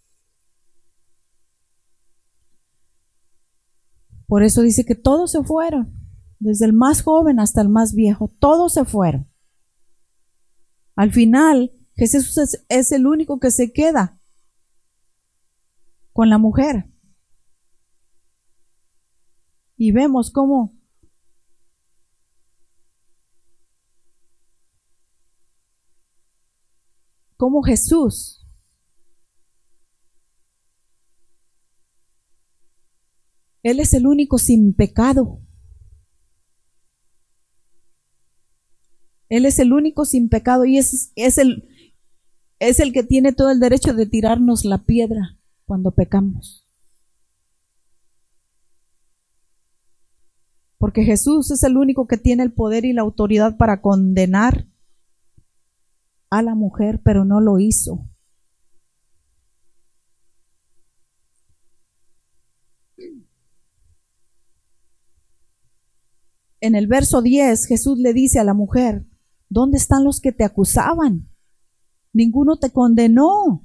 [4.27, 5.93] Por eso dice que todos se fueron,
[6.41, 9.29] desde el más joven hasta el más viejo, todos se fueron.
[10.97, 14.19] Al final, Jesús es, es el único que se queda
[16.13, 16.94] con la mujer.
[19.85, 20.73] Y vemos cómo
[27.37, 28.41] cómo Jesús
[33.63, 35.43] Él es el único sin pecado.
[39.29, 41.69] Él es el único sin pecado y es, es, el,
[42.59, 46.64] es el que tiene todo el derecho de tirarnos la piedra cuando pecamos.
[50.85, 54.67] Porque Jesús es el único que tiene el poder y la autoridad para condenar
[56.29, 58.05] a la mujer, pero no lo hizo.
[66.61, 69.07] En el verso 10 Jesús le dice a la mujer,
[69.49, 71.31] ¿dónde están los que te acusaban?
[72.13, 73.65] Ninguno te condenó.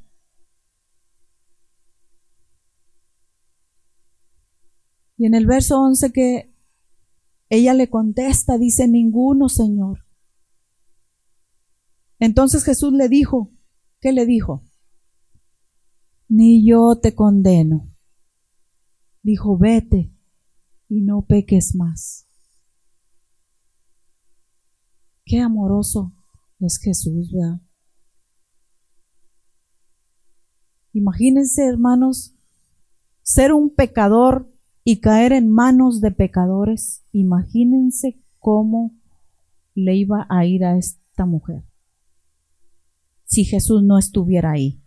[5.17, 6.48] Y en el verso 11 que
[7.49, 10.05] ella le contesta, dice, ninguno, Señor.
[12.19, 13.49] Entonces Jesús le dijo,
[14.01, 14.63] ¿qué le dijo?
[16.27, 17.87] Ni yo te condeno.
[19.23, 20.11] Dijo, vete
[20.89, 22.25] y no peques más.
[25.25, 26.11] Qué amoroso
[26.59, 27.59] es Jesús, ¿verdad?
[30.93, 32.33] Imagínense, hermanos,
[33.21, 34.51] ser un pecador
[34.89, 37.03] y caer en manos de pecadores.
[37.11, 38.91] Imagínense cómo
[39.75, 41.61] le iba a ir a esta mujer
[43.25, 44.81] si Jesús no estuviera ahí.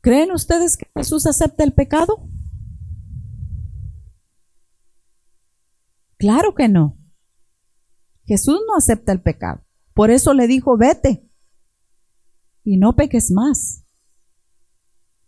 [0.00, 2.28] ¿Creen ustedes que Jesús acepta el pecado?
[6.18, 6.96] Claro que no.
[8.26, 9.60] Jesús no acepta el pecado.
[9.94, 11.30] Por eso le dijo, vete
[12.64, 13.84] y no peques más.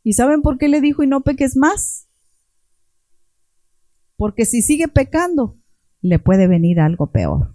[0.02, 2.06] ¿Y saben por qué le dijo y no peques más?
[4.16, 5.56] Porque si sigue pecando,
[6.00, 7.54] le puede venir algo peor.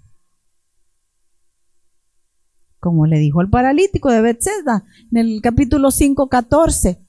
[2.79, 6.99] Como le dijo el paralítico de Bethesda en el capítulo 5, 14.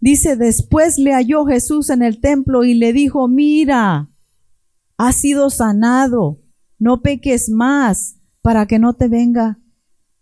[0.00, 4.10] Dice, después le halló Jesús en el templo y le dijo, mira,
[4.98, 6.38] has sido sanado,
[6.78, 9.58] no peques más para que no te venga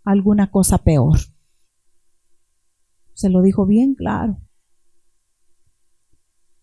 [0.04, 1.18] alguna cosa peor.
[3.14, 4.36] Se lo dijo bien claro.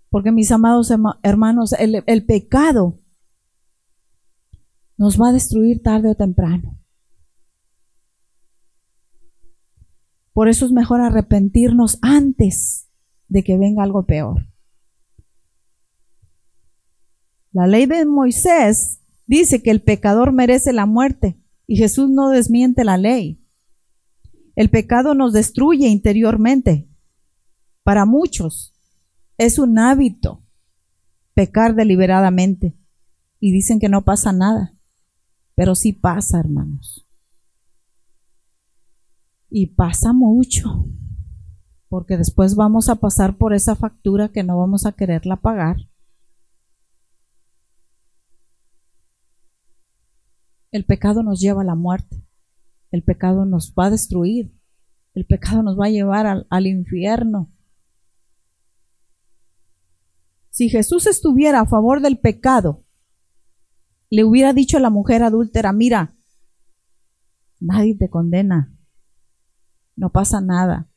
[0.09, 2.97] Porque mis amados hermanos, el, el, pecado
[4.97, 6.75] nos va a destruir tarde o temprano.
[10.33, 12.87] Por eso es mejor arrepentirnos antes
[13.27, 14.45] de que venga algo peor.
[17.51, 21.37] La ley de Moisés dice que el pecador merece la muerte
[21.69, 23.39] y Jesús no desmiente la ley.
[24.55, 26.89] El pecado nos destruye interiormente.
[27.83, 28.73] Para muchos
[29.37, 30.41] es un hábito
[31.35, 32.73] pecar deliberadamente
[33.39, 34.73] y dicen que no pasa nada,
[35.53, 37.05] pero sí pasa, hermanos.
[39.51, 40.87] Y pasa mucho,
[41.87, 45.77] porque después vamos a pasar por esa factura que no vamos a quererla pagar
[50.71, 52.23] El pecado nos lleva a la muerte.
[52.91, 54.51] El pecado nos va a destruir.
[55.13, 57.49] El pecado nos va a llevar al, infierno.
[60.51, 62.83] Si Jesús estuviera a favor del pecado,
[64.09, 66.15] le hubiera dicho a la mujer adúltera, mira,
[67.59, 68.75] nadie te condena,
[69.95, 70.87] no pasa nada.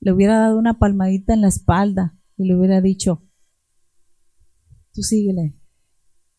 [0.00, 3.22] Le hubiera dado una palmadita en la espalda y le hubiera dicho,
[4.92, 5.54] tú síguele,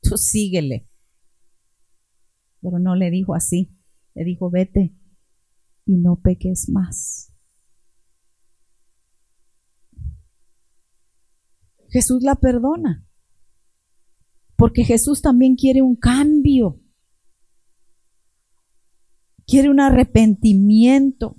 [0.01, 0.89] tú síguele.
[2.63, 3.69] Pero no le dijo así,
[4.15, 4.93] le dijo, vete
[5.85, 7.29] y no peques más.
[11.89, 13.05] Jesús la perdona,
[14.55, 16.79] porque Jesús también quiere un cambio,
[19.45, 21.35] quiere un arrepentimiento.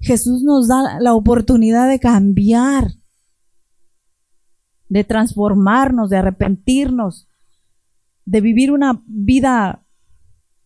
[0.00, 2.94] Jesús nos da la oportunidad de cambiar,
[4.88, 7.28] de transformarnos, de arrepentirnos,
[8.24, 9.81] de vivir una vida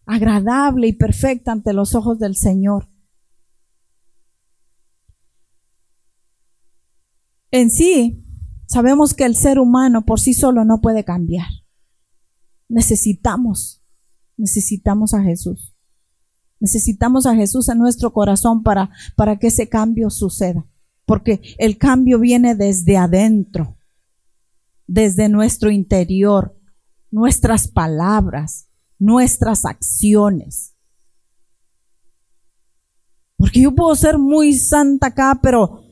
[0.07, 2.89] agradable y perfecta ante los ojos del Señor.
[7.51, 8.25] En sí,
[8.67, 11.49] sabemos que el ser humano por sí solo no puede cambiar.
[12.69, 13.83] Necesitamos,
[14.37, 15.75] necesitamos a Jesús.
[16.59, 20.65] Necesitamos a Jesús en nuestro corazón para, para que ese cambio suceda.
[21.05, 23.77] Porque el cambio viene desde adentro,
[24.87, 26.57] desde nuestro interior,
[27.11, 28.67] nuestras palabras,
[28.99, 30.73] nuestras acciones,
[33.39, 35.85] Porque yo puedo ser muy santa acá, pero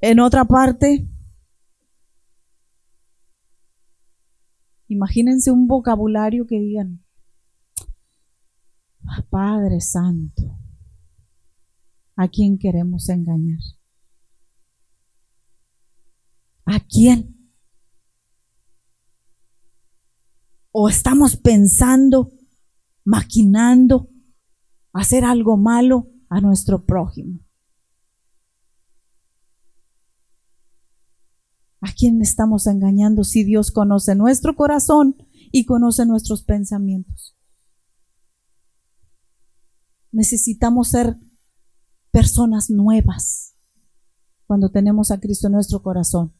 [0.00, 1.08] en otra parte,
[4.88, 7.02] imagínense un vocabulario que digan,
[9.30, 10.42] Padre Santo,
[12.16, 13.60] ¿a quién queremos engañar?
[16.66, 17.35] ¿A quién?
[20.78, 22.32] ¿O estamos pensando,
[23.02, 24.10] maquinando,
[24.92, 27.40] hacer algo malo a nuestro prójimo?
[31.80, 35.16] ¿A quién estamos engañando si Dios conoce nuestro corazón
[35.50, 37.34] y conoce nuestros pensamientos?
[40.12, 41.16] Necesitamos ser
[42.10, 43.54] personas nuevas
[44.46, 46.35] cuando tenemos a Cristo en nuestro corazón.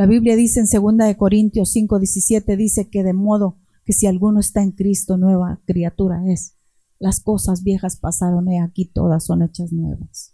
[0.00, 4.06] La Biblia dice en 2 de Corintios 5, 17, dice que de modo que si
[4.06, 6.54] alguno está en Cristo, nueva criatura es.
[6.98, 10.32] Las cosas viejas pasaron y aquí todas son hechas nuevas.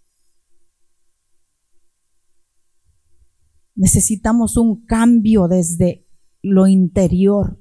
[3.75, 6.07] Necesitamos un cambio desde
[6.43, 7.61] lo interior.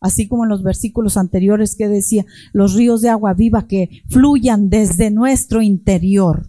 [0.00, 2.24] Así como en los versículos anteriores que decía,
[2.54, 6.48] los ríos de agua viva que fluyan desde nuestro interior.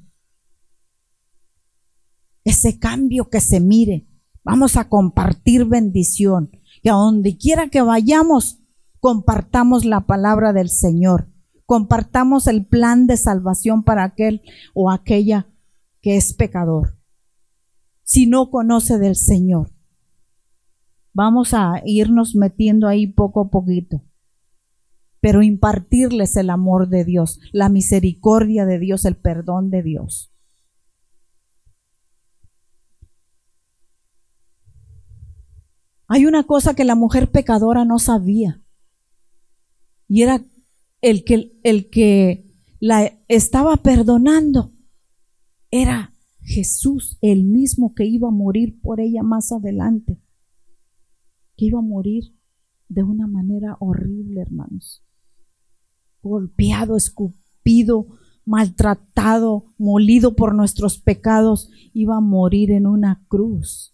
[2.46, 4.08] Ese cambio que se mire.
[4.44, 6.52] Vamos a compartir bendición.
[6.84, 8.60] Y a donde quiera que vayamos,
[9.00, 11.28] compartamos la palabra del Señor.
[11.66, 14.42] Compartamos el plan de salvación para aquel
[14.74, 15.48] o aquella
[16.02, 17.02] que es pecador
[18.12, 19.70] si no conoce del Señor.
[21.14, 24.02] Vamos a irnos metiendo ahí poco a poquito,
[25.22, 30.31] pero impartirles el amor de Dios, la misericordia de Dios, el perdón de Dios.
[36.14, 38.59] Hay una cosa que la mujer pecadora no sabía,
[40.09, 40.43] y era
[40.99, 42.51] el que, el que
[42.82, 44.74] la estaba perdonando,
[45.72, 50.18] era Jesús, el mismo que iba a morir por ella más adelante,
[51.55, 52.34] que iba a morir
[52.89, 55.01] de una manera horrible, hermanos.
[56.24, 58.05] Golpeado, escupido,
[58.43, 63.91] maltratado, molido por nuestros pecados, iba a morir en una cruz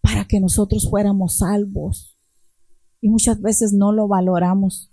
[0.00, 2.16] para que nosotros fuéramos salvos.
[3.00, 4.90] Y muchas veces no lo valoramos.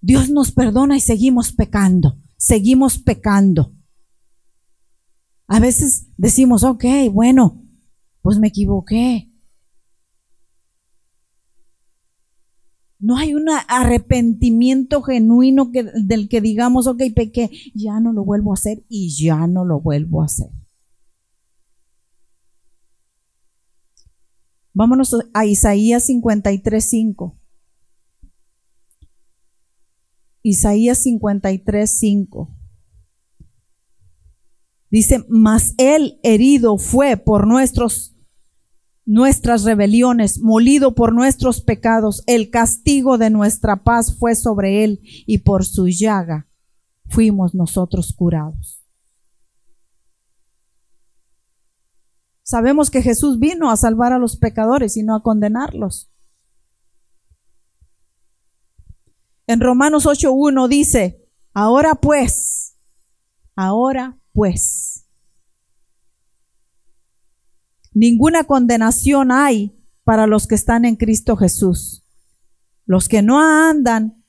[0.00, 3.72] Dios nos perdona y seguimos pecando, seguimos pecando.
[5.46, 7.62] A veces decimos, ok, bueno,
[8.20, 9.28] pues me equivoqué.
[12.98, 18.54] No hay un arrepentimiento genuino del que digamos, ok, pequé, ya no lo vuelvo a
[18.54, 20.50] hacer y ya no lo vuelvo a hacer.
[24.74, 27.34] Vámonos a Isaías 53.5.
[30.42, 32.48] Isaías 53.5.
[34.90, 38.12] Dice, mas él herido fue por nuestros
[39.04, 45.38] nuestras rebeliones, molido por nuestros pecados, el castigo de nuestra paz fue sobre él y
[45.38, 46.46] por su llaga
[47.08, 48.81] fuimos nosotros curados.
[52.52, 56.10] Sabemos que Jesús vino a salvar a los pecadores y no a condenarlos.
[59.46, 62.74] En Romanos 8.1 dice, ahora pues,
[63.56, 65.06] ahora pues.
[67.94, 69.74] Ninguna condenación hay
[70.04, 72.04] para los que están en Cristo Jesús.
[72.84, 74.26] Los que no andan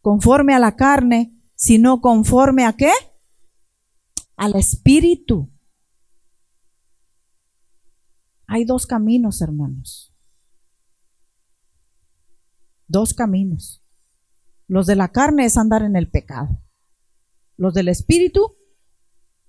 [0.00, 2.92] conforme a la carne, sino conforme a qué?
[4.34, 5.50] Al Espíritu.
[8.54, 10.12] Hay dos caminos, hermanos.
[12.86, 13.80] Dos caminos.
[14.68, 16.56] Los de la carne es andar en el pecado.
[17.56, 18.54] Los del Espíritu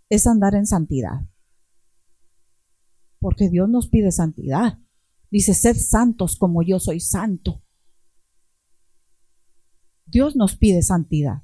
[0.09, 1.21] es andar en santidad.
[3.19, 4.79] Porque Dios nos pide santidad.
[5.29, 7.61] Dice, sed santos como yo soy santo.
[10.07, 11.43] Dios nos pide santidad.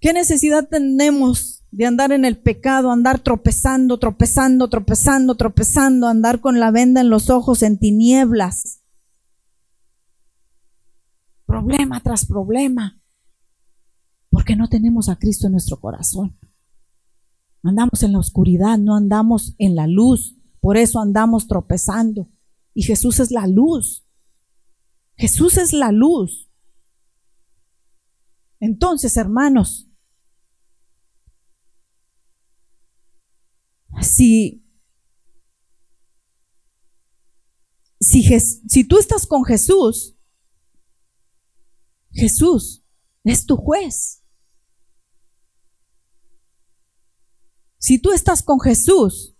[0.00, 6.60] ¿Qué necesidad tenemos de andar en el pecado, andar tropezando, tropezando, tropezando, tropezando, andar con
[6.60, 8.78] la venda en los ojos en tinieblas?
[11.46, 12.96] Problema tras problema
[14.30, 16.36] porque no tenemos a Cristo en nuestro corazón.
[17.64, 22.28] Andamos en la oscuridad, no andamos en la luz, por eso andamos tropezando.
[22.72, 24.04] Y Jesús es la luz.
[25.16, 26.48] Jesús es la luz.
[28.60, 29.88] Entonces, hermanos,
[34.02, 34.64] si,
[38.00, 40.14] si, tú estás con Jesús,
[42.12, 42.84] Jesús
[43.24, 44.20] es tu juez.
[47.78, 49.34] Si tú estás con Jesús,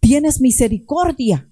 [0.00, 1.50] tienes misericordia.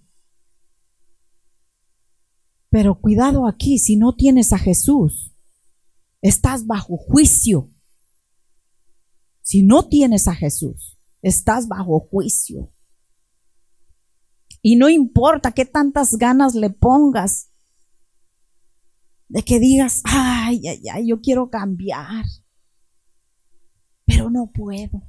[2.70, 5.32] Pero cuidado aquí, si no tienes a Jesús,
[6.20, 7.70] estás bajo juicio.
[9.42, 12.68] Si no tienes a Jesús, estás bajo juicio.
[14.62, 17.48] Y no importa qué tantas ganas le pongas
[19.28, 22.24] de que digas, ay, ay, ay, yo quiero cambiar,
[24.06, 25.02] pero no puedo.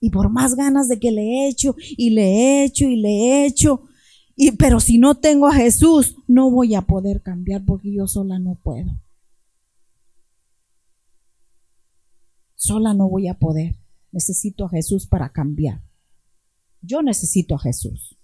[0.00, 3.08] Y por más ganas de que le he hecho y le he hecho y le
[3.08, 3.88] he hecho,
[4.36, 8.38] y, pero si no tengo a Jesús, no voy a poder cambiar porque yo sola
[8.38, 8.92] no puedo.
[12.54, 13.74] Sola no voy a poder.
[14.12, 15.80] Necesito a Jesús para cambiar.
[16.82, 18.16] Yo necesito a Jesús.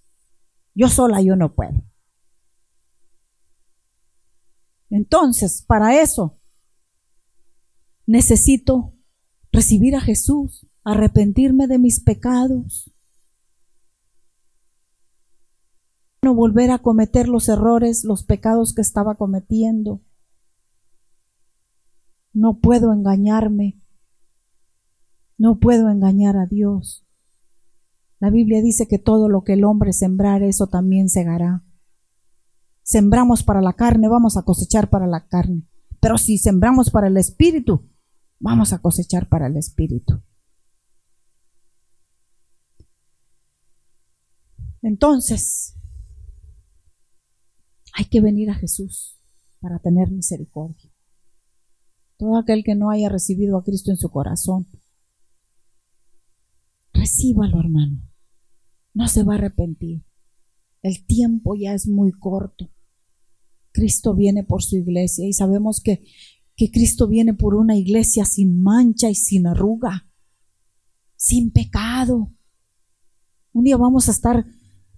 [0.73, 1.81] Yo sola yo no puedo.
[4.89, 6.37] Entonces, para eso,
[8.05, 8.93] necesito
[9.51, 12.91] recibir a Jesús, arrepentirme de mis pecados,
[16.21, 20.01] no volver a cometer los errores, los pecados que estaba cometiendo.
[22.33, 23.75] No puedo engañarme.
[25.37, 27.03] No puedo engañar a Dios.
[28.19, 31.63] La Biblia dice que todo lo que el hombre sembrar, eso también segará.
[32.83, 35.63] Sembramos para la carne, vamos a cosechar para la carne.
[35.99, 37.89] Pero si sembramos para el Espíritu,
[38.39, 40.21] vamos a cosechar para el Espíritu.
[44.81, 45.73] Entonces,
[47.93, 49.17] hay que venir a Jesús
[49.59, 50.91] para tener misericordia.
[52.19, 54.67] Todo aquel que no haya recibido a Cristo en su corazón,
[56.95, 58.01] recíbalo, hermano.
[58.93, 60.03] No se va a arrepentir.
[60.81, 62.69] El tiempo ya es muy corto.
[63.71, 66.05] Cristo viene por su iglesia y sabemos que,
[66.55, 70.07] que Cristo viene por una iglesia sin mancha y sin arruga,
[71.15, 72.31] sin pecado.
[73.53, 74.45] Un día vamos a estar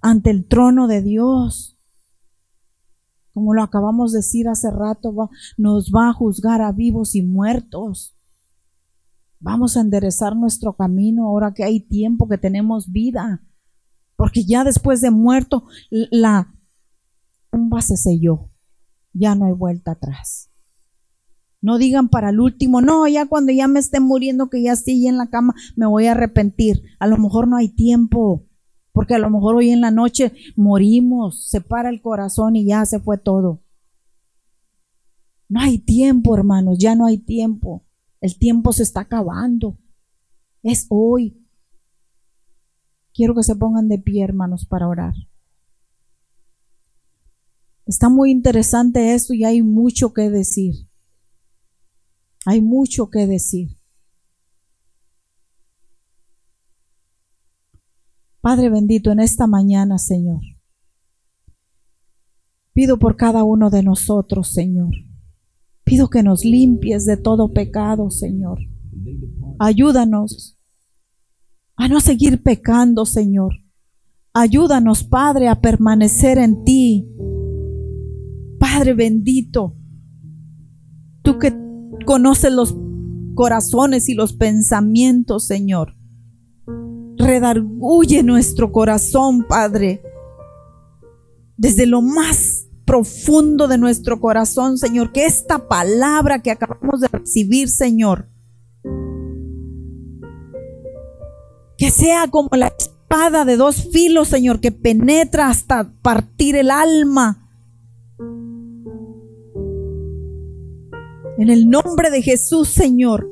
[0.02, 1.78] ante el trono de Dios
[3.38, 5.14] como lo acabamos de decir hace rato,
[5.60, 8.16] nos va a juzgar a vivos y muertos.
[9.40, 13.42] Vamos a enderezar nuestro camino ahora que hay tiempo, que tenemos vida.
[14.16, 16.54] Porque ya después de muerto, la
[17.52, 18.50] tumba se selló.
[19.14, 20.50] Ya no hay vuelta atrás.
[21.62, 25.08] No digan para el último, no, ya cuando ya me esté muriendo, que ya estoy
[25.08, 26.84] en la cama, me voy a arrepentir.
[27.00, 28.48] A lo mejor no hay tiempo
[28.98, 32.84] porque a lo mejor hoy en la noche morimos, se para el corazón y ya
[32.84, 33.60] se fue todo.
[35.50, 37.84] No hay tiempo, hermanos, ya no hay tiempo.
[38.22, 39.78] El tiempo se está acabando.
[40.63, 41.45] Es hoy.
[43.13, 45.13] Quiero que se pongan de pie, hermanos, para orar.
[47.86, 50.76] Está muy interesante esto y hay mucho que decir.
[52.45, 53.78] Hay mucho que decir.
[58.41, 60.41] Padre bendito, en esta mañana, Señor,
[62.74, 64.93] pido por cada uno de nosotros, Señor.
[65.88, 68.60] Pido que nos limpies de todo pecado, Señor.
[69.58, 70.56] Ayúdanos
[71.76, 73.54] a no seguir pecando, Señor.
[74.34, 77.08] Ayúdanos, Padre, a permanecer en ti.
[78.60, 79.74] Padre bendito,
[81.24, 81.52] tú que
[82.06, 82.76] conoces los
[83.34, 85.98] corazones y los pensamientos, Señor
[87.18, 90.02] redarguye nuestro corazón, Padre.
[91.58, 92.57] Desde lo más
[92.88, 98.30] profundo de nuestro corazón, Señor, que esta palabra que acabamos de recibir, Señor,
[101.78, 107.50] que sea como la espada de dos filos, Señor, que penetra hasta partir el alma.
[111.38, 113.28] En el nombre de Jesús, Señor.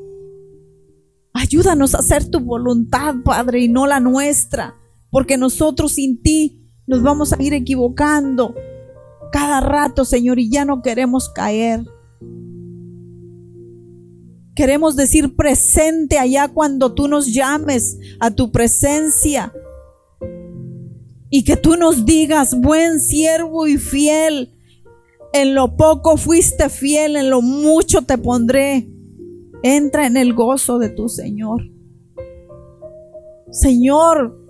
[1.33, 4.75] Ayúdanos a hacer tu voluntad, Padre, y no la nuestra,
[5.09, 8.53] porque nosotros sin ti nos vamos a ir equivocando
[9.35, 11.83] cada rato, Señor, y ya no queremos caer.
[14.55, 19.51] Queremos decir presente allá cuando tú nos llames a tu presencia.
[21.29, 24.53] Y que tú nos digas, buen siervo y fiel,
[25.33, 28.87] en lo poco fuiste fiel, en lo mucho te pondré.
[29.63, 31.61] Entra en el gozo de tu Señor.
[33.51, 34.44] Señor,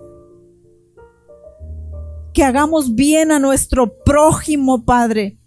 [2.36, 5.38] que hagamos bien a nuestro prójimo, Padre,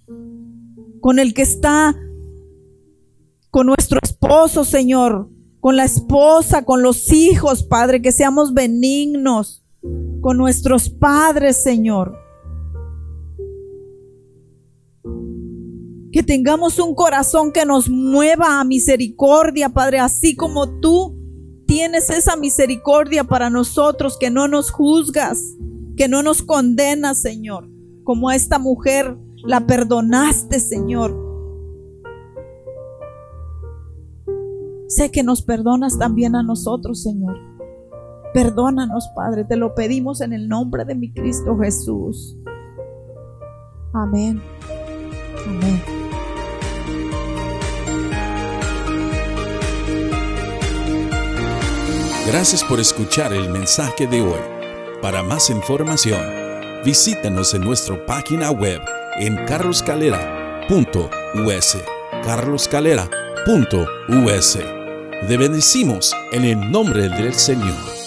[1.01, 1.95] con el que está,
[3.51, 5.29] con nuestro esposo, Señor,
[5.59, 9.61] con la esposa, con los hijos, Padre, que seamos benignos
[10.21, 12.17] con nuestros padres, Señor.
[16.11, 21.15] Que tengamos un corazón que nos mueva a misericordia, Padre, así como tú
[21.67, 25.39] tienes esa misericordia para nosotros, que no nos juzgas,
[25.99, 27.67] que no nos condenas, Señor,
[28.05, 31.13] como a esta mujer la perdonaste, Señor.
[34.87, 37.37] Sé que nos perdonas también a nosotros, Señor.
[38.33, 42.33] Perdónanos, Padre, te lo pedimos en el nombre de mi Cristo Jesús.
[43.91, 44.41] Amén.
[45.49, 45.81] Amén.
[52.25, 54.58] Gracias por escuchar el mensaje de hoy.
[55.01, 56.21] Para más información,
[56.83, 58.81] visítanos en nuestra página web
[59.17, 61.77] en carloscalera.us.
[62.23, 64.59] carloscalera.us.
[65.25, 67.98] Te bendecimos en el nombre del Señor.